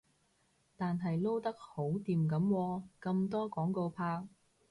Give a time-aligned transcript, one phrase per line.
[0.75, 4.25] 但係撈得好掂噉喎，咁多廣告拍